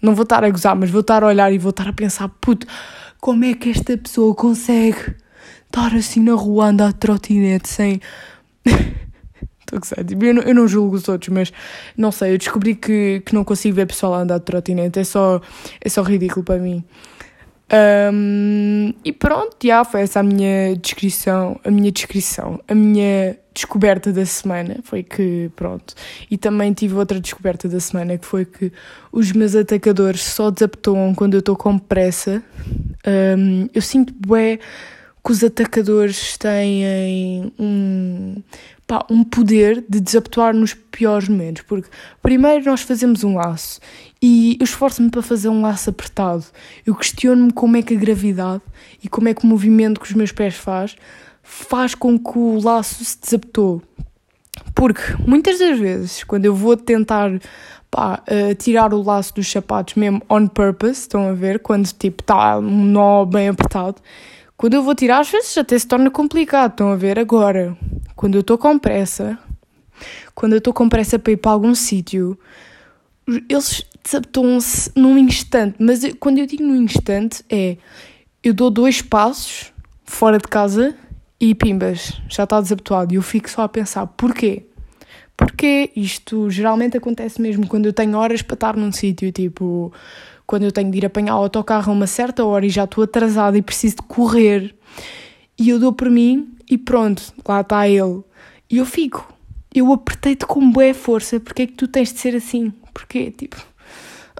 Não 0.00 0.14
vou 0.14 0.24
estar 0.24 0.44
a 0.44 0.50
gozar, 0.50 0.76
mas 0.76 0.90
vou 0.90 1.00
estar 1.00 1.22
a 1.22 1.26
olhar 1.26 1.52
e 1.52 1.58
vou 1.58 1.70
estar 1.70 1.88
a 1.88 1.92
pensar, 1.92 2.28
puto, 2.28 2.66
como 3.20 3.44
é 3.44 3.54
que 3.54 3.70
esta 3.70 3.96
pessoa 3.96 4.34
consegue 4.34 5.14
estar 5.66 5.94
assim 5.94 6.20
na 6.20 6.34
rua 6.34 6.66
a 6.66 6.68
andar 6.68 6.92
de 6.92 6.98
trotinete 6.98 7.68
sem. 7.68 8.00
Estou. 9.72 10.04
Tipo, 10.04 10.24
eu, 10.24 10.34
não, 10.34 10.42
eu 10.42 10.54
não 10.54 10.68
julgo 10.68 10.96
os 10.96 11.08
outros, 11.08 11.28
mas 11.28 11.52
não 11.96 12.12
sei, 12.12 12.34
eu 12.34 12.38
descobri 12.38 12.74
que, 12.74 13.22
que 13.24 13.34
não 13.34 13.44
consigo 13.44 13.74
ver 13.76 13.86
pessoal 13.86 14.14
a 14.14 14.18
andar 14.20 14.38
de 14.38 14.44
trotinete. 14.44 14.98
É 14.98 15.04
só, 15.04 15.40
é 15.80 15.88
só 15.88 16.02
ridículo 16.02 16.44
para 16.44 16.58
mim. 16.58 16.84
Um, 17.72 18.92
e 19.02 19.12
pronto, 19.12 19.56
já 19.64 19.82
foi 19.82 20.02
essa 20.02 20.20
a 20.20 20.22
minha 20.22 20.76
descrição, 20.76 21.58
a 21.64 21.70
minha 21.70 21.90
descrição, 21.90 22.60
a 22.68 22.74
minha 22.74 23.38
descoberta 23.54 24.12
da 24.12 24.26
semana. 24.26 24.76
Foi 24.82 25.02
que, 25.02 25.50
pronto. 25.56 25.94
E 26.30 26.36
também 26.36 26.72
tive 26.74 26.94
outra 26.94 27.18
descoberta 27.18 27.68
da 27.68 27.80
semana 27.80 28.18
que 28.18 28.26
foi 28.26 28.44
que 28.44 28.70
os 29.10 29.32
meus 29.32 29.56
atacadores 29.56 30.22
só 30.22 30.50
desaptoam 30.50 31.14
quando 31.14 31.34
eu 31.34 31.40
estou 31.40 31.56
com 31.56 31.78
pressa. 31.78 32.42
Um, 33.06 33.68
eu 33.72 33.80
sinto 33.80 34.12
bué 34.14 34.58
que 35.24 35.32
os 35.32 35.42
atacadores 35.42 36.36
têm 36.36 37.52
um, 37.58 38.42
pá, 38.92 39.06
um 39.08 39.24
poder 39.24 39.82
de 39.88 39.98
desabituar 40.00 40.54
nos 40.54 40.74
piores 40.74 41.26
momentos. 41.26 41.62
Porque 41.62 41.88
primeiro 42.20 42.66
nós 42.66 42.82
fazemos 42.82 43.24
um 43.24 43.36
laço 43.36 43.80
e 44.20 44.58
eu 44.60 44.64
esforço-me 44.64 45.10
para 45.10 45.22
fazer 45.22 45.48
um 45.48 45.62
laço 45.62 45.88
apertado. 45.88 46.44
Eu 46.84 46.94
questiono-me 46.94 47.52
como 47.52 47.78
é 47.78 47.82
que 47.82 47.94
a 47.94 47.98
gravidade 47.98 48.62
e 49.02 49.08
como 49.08 49.30
é 49.30 49.34
que 49.34 49.44
o 49.44 49.46
movimento 49.46 49.98
que 49.98 50.06
os 50.06 50.12
meus 50.12 50.30
pés 50.30 50.54
faz 50.54 50.94
faz 51.42 51.94
com 51.94 52.18
que 52.18 52.38
o 52.38 52.60
laço 52.60 53.02
se 53.02 53.18
desabetou. 53.18 53.82
Porque 54.74 55.00
muitas 55.26 55.58
das 55.58 55.78
vezes, 55.78 56.22
quando 56.24 56.44
eu 56.44 56.54
vou 56.54 56.76
tentar 56.76 57.30
pá, 57.90 58.22
uh, 58.28 58.54
tirar 58.54 58.92
o 58.92 59.02
laço 59.02 59.34
dos 59.34 59.50
sapatos 59.50 59.94
mesmo 59.94 60.20
on 60.28 60.46
purpose, 60.46 61.00
estão 61.00 61.28
a 61.28 61.32
ver? 61.32 61.60
Quando 61.60 61.86
tipo 61.86 62.22
está 62.22 62.58
um 62.58 62.84
nó 62.84 63.24
bem 63.24 63.48
apertado, 63.48 63.96
quando 64.58 64.74
eu 64.74 64.82
vou 64.82 64.94
tirar, 64.94 65.20
às 65.20 65.30
vezes 65.30 65.56
até 65.56 65.78
se 65.78 65.86
torna 65.86 66.10
complicado. 66.10 66.72
Estão 66.72 66.92
a 66.92 66.96
ver 66.96 67.18
agora? 67.18 67.76
Quando 68.22 68.36
eu 68.36 68.40
estou 68.40 68.56
com 68.56 68.78
pressa, 68.78 69.36
quando 70.32 70.52
eu 70.52 70.58
estou 70.58 70.72
com 70.72 70.88
pressa 70.88 71.18
para 71.18 71.32
ir 71.32 71.38
para 71.38 71.50
algum 71.50 71.74
sítio, 71.74 72.38
eles 73.26 73.84
desabtam-se 74.00 74.92
num 74.94 75.18
instante. 75.18 75.74
Mas 75.80 76.04
eu, 76.04 76.14
quando 76.14 76.38
eu 76.38 76.46
digo 76.46 76.62
num 76.62 76.76
instante, 76.76 77.42
é 77.50 77.78
eu 78.40 78.54
dou 78.54 78.70
dois 78.70 79.02
passos 79.02 79.72
fora 80.04 80.38
de 80.38 80.46
casa 80.46 80.94
e 81.40 81.52
pimbas, 81.52 82.12
já 82.28 82.44
está 82.44 82.60
desabituado. 82.60 83.12
E 83.12 83.16
eu 83.16 83.22
fico 83.22 83.50
só 83.50 83.62
a 83.62 83.68
pensar, 83.68 84.06
porquê? 84.06 84.66
Porque 85.36 85.90
isto 85.96 86.48
geralmente 86.48 86.96
acontece 86.96 87.42
mesmo 87.42 87.66
quando 87.66 87.86
eu 87.86 87.92
tenho 87.92 88.16
horas 88.16 88.40
para 88.40 88.54
estar 88.54 88.76
num 88.76 88.92
sítio, 88.92 89.32
tipo, 89.32 89.92
quando 90.46 90.62
eu 90.62 90.70
tenho 90.70 90.92
de 90.92 90.98
ir 90.98 91.06
apanhar 91.06 91.34
o 91.34 91.42
autocarro 91.42 91.90
a 91.90 91.92
uma 91.92 92.06
certa 92.06 92.44
hora 92.44 92.64
e 92.64 92.70
já 92.70 92.84
estou 92.84 93.02
atrasada 93.02 93.58
e 93.58 93.62
preciso 93.62 93.96
de 93.96 94.02
correr. 94.02 94.72
E 95.58 95.70
eu 95.70 95.80
dou 95.80 95.92
por 95.92 96.08
mim 96.08 96.52
e 96.72 96.78
pronto, 96.78 97.34
lá 97.46 97.60
está 97.60 97.86
ele. 97.86 98.22
E 98.70 98.78
eu 98.78 98.86
fico. 98.86 99.30
Eu 99.74 99.92
apertei-te 99.92 100.46
com 100.46 100.70
boa 100.70 100.94
força, 100.94 101.38
porque 101.38 101.62
é 101.62 101.66
que 101.66 101.74
tu 101.74 101.86
tens 101.86 102.14
de 102.14 102.18
ser 102.18 102.34
assim? 102.34 102.72
Porque, 102.94 103.30
tipo. 103.30 103.62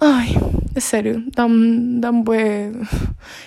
Ai, 0.01 0.29
é 0.73 0.79
sério, 0.79 1.23
dá-me 1.35 2.01
dá 2.01 2.11
bué. 2.11 2.71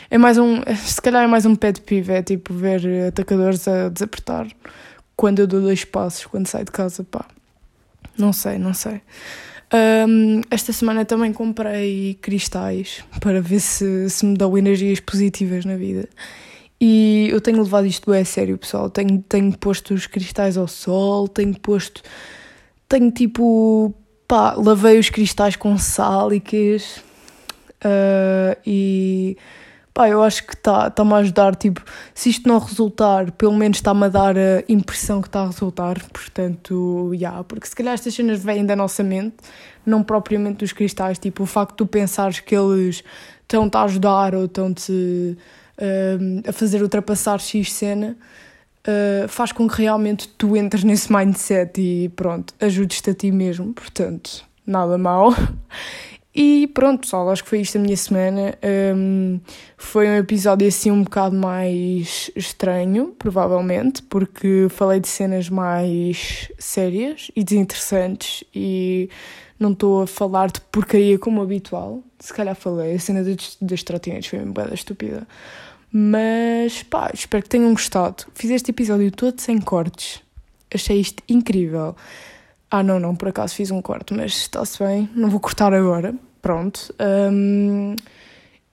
É 0.09 0.17
mais 0.17 0.39
um. 0.39 0.61
Se 0.77 1.03
calhar 1.03 1.25
é 1.25 1.27
mais 1.27 1.45
um 1.45 1.57
pé 1.57 1.73
de 1.73 1.81
pive, 1.81 2.13
é 2.13 2.23
tipo 2.23 2.55
ver 2.55 3.09
atacadores 3.09 3.67
a 3.67 3.89
desapertar 3.89 4.47
quando 5.17 5.41
eu 5.41 5.49
dou 5.49 5.61
dois 5.61 5.85
passos, 5.85 6.25
quando 6.27 6.47
saio 6.47 6.65
de 6.65 6.71
casa, 6.71 7.03
pá. 7.03 7.25
Não 8.17 8.33
sei, 8.33 8.57
não 8.57 8.73
sei. 8.73 9.01
Um, 10.09 10.43
esta 10.49 10.73
semana 10.73 11.05
também 11.05 11.33
comprei 11.33 12.15
cristais 12.23 13.03
para 13.21 13.41
ver 13.41 13.59
se, 13.59 14.09
se 14.09 14.25
me 14.25 14.37
dão 14.37 14.57
energias 14.57 15.01
positivas 15.01 15.65
na 15.65 15.75
vida. 15.75 16.09
E 16.81 17.29
eu 17.31 17.41
tenho 17.41 17.63
levado 17.63 17.87
isto 17.87 18.11
bem 18.11 18.21
a 18.21 18.25
sério, 18.25 18.59
pessoal. 18.59 18.91
Tenho, 18.91 19.23
tenho 19.29 19.57
posto 19.57 19.95
os 19.95 20.07
cristais 20.07 20.57
ao 20.57 20.69
sol, 20.69 21.27
tenho 21.29 21.59
posto. 21.59 22.03
Tenho 22.89 23.11
tipo. 23.11 23.95
pá, 24.29 24.55
lavei 24.55 24.99
os 24.99 25.11
cristais 25.11 25.57
com 25.57 25.79
sálicas. 25.79 27.03
Uh, 27.85 28.57
e 28.67 29.37
pá, 29.97 30.11
eu 30.11 30.23
acho 30.23 30.47
que 30.47 30.53
está-me 30.53 30.91
tá 30.91 31.17
a 31.17 31.19
ajudar, 31.21 31.57
tipo, 31.57 31.83
se 32.13 32.29
isto 32.29 32.47
não 32.47 32.59
resultar, 32.59 33.33
pelo 33.33 33.55
menos 33.55 33.79
está-me 33.79 34.05
a 34.05 34.09
dar 34.11 34.37
a 34.37 34.63
impressão 34.69 35.23
que 35.23 35.29
está 35.29 35.41
a 35.41 35.47
resultar, 35.47 35.99
portanto, 36.13 37.13
já, 37.15 37.19
yeah, 37.19 37.45
porque 37.45 37.67
se 37.67 37.75
calhar 37.75 37.95
estas 37.95 38.13
cenas 38.13 38.45
vêm 38.45 38.67
da 38.67 38.77
nossa 38.77 39.03
mente, 39.03 39.37
não 39.87 40.03
propriamente 40.03 40.59
dos 40.59 40.73
cristais, 40.75 41.19
tipo, 41.19 41.45
o 41.45 41.47
facto 41.47 41.71
de 41.71 41.77
tu 41.79 41.87
pensares 41.87 42.41
que 42.41 42.55
eles 42.55 43.03
estão-te 43.41 43.75
a 43.75 43.85
ajudar 43.85 44.35
ou 44.35 44.45
estão-te 44.45 45.39
uh, 45.79 46.49
a 46.49 46.53
fazer 46.53 46.83
ultrapassar 46.83 47.41
X 47.41 47.73
cena, 47.73 48.17
uh, 48.87 49.29
faz 49.29 49.53
com 49.53 49.69
que 49.69 49.83
realmente 49.83 50.29
tu 50.29 50.57
entres 50.57 50.85
nesse 50.85 51.13
mindset 51.13 51.81
e 51.81 52.09
pronto, 52.11 52.55
ajudes-te 52.61 53.11
a 53.11 53.15
ti 53.15 53.31
mesmo, 53.31 53.73
portanto, 53.73 54.45
nada 54.67 54.97
mal. 54.99 55.33
E 56.39 56.67
pronto, 56.67 57.01
pessoal, 57.01 57.31
acho 57.31 57.43
que 57.43 57.49
foi 57.49 57.63
isto 57.63 57.79
a 57.79 57.81
minha 57.81 57.97
semana. 57.97 58.59
Um, 58.95 59.41
foi 59.79 60.07
um 60.07 60.17
episódio 60.17 60.69
assim 60.69 60.91
um 60.91 61.03
bocado 61.03 61.35
mais 61.35 62.31
estranho, 62.37 63.15
provavelmente, 63.19 64.03
porque 64.03 64.67
falei 64.69 65.01
de 65.01 65.09
cenas 65.09 65.49
mais 65.49 66.53
sérias 66.59 67.31
e 67.35 67.43
desinteressantes 67.43 68.45
e 68.55 69.09
não 69.59 69.73
estou 69.73 70.03
a 70.03 70.07
falar 70.07 70.51
de 70.51 70.61
porcaria 70.61 71.19
como 71.19 71.43
habitual. 71.43 72.03
Se 72.19 72.33
calhar 72.33 72.55
falei, 72.55 72.95
a 72.95 72.99
cena 72.99 73.23
das, 73.23 73.57
das 73.61 73.83
trotinetes 73.83 74.29
foi 74.29 74.39
uma 74.41 74.53
bela 74.53 74.75
estúpida. 74.75 75.27
Mas 75.91 76.83
pá, 76.83 77.11
espero 77.15 77.43
que 77.43 77.49
tenham 77.49 77.73
gostado. 77.73 78.25
Fiz 78.35 78.51
este 78.51 78.71
episódio 78.71 79.11
todo 79.11 79.41
sem 79.41 79.61
cortes. 79.61 80.23
Achei 80.73 81.01
isto 81.01 81.23
incrível. 81.29 81.97
Ah, 82.71 82.83
não, 82.83 82.99
não, 82.99 83.15
por 83.15 83.29
acaso 83.29 83.55
fiz 83.55 83.71
um 83.71 83.81
corte, 83.81 84.13
mas 84.13 84.33
está-se 84.33 84.83
bem, 84.83 85.09
não 85.15 85.31
vou 85.31 85.41
cortar 85.41 85.73
agora. 85.73 86.15
Pronto. 86.43 86.95
Um, 87.01 87.97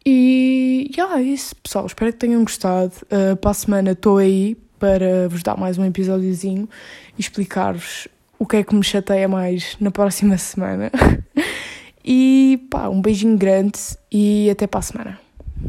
e 0.06 0.92
yeah, 0.96 1.20
é 1.20 1.24
isso, 1.24 1.56
pessoal. 1.58 1.86
Espero 1.86 2.12
que 2.12 2.20
tenham 2.20 2.44
gostado. 2.44 2.94
Uh, 3.04 3.36
para 3.38 3.52
a 3.52 3.54
semana 3.54 3.92
estou 3.92 4.18
aí 4.18 4.56
para 4.78 5.30
vos 5.30 5.42
dar 5.44 5.56
mais 5.56 5.78
um 5.78 5.86
episódiozinho 5.86 6.68
e 7.18 7.22
explicar-vos 7.22 8.08
o 8.38 8.46
que 8.46 8.58
é 8.58 8.64
que 8.64 8.76
me 8.76 8.84
chateia 8.84 9.28
mais 9.28 9.78
na 9.80 9.92
próxima 9.92 10.38
semana. 10.38 10.92
e 12.04 12.68
pá, 12.70 12.90
um 12.90 13.02
beijinho 13.02 13.38
grande 13.38 13.80
e 14.12 14.50
até 14.50 14.68
para 14.68 14.80
a 14.80 14.84
semana. 14.84 15.23